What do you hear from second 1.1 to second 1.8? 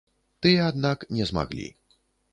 не змаглі.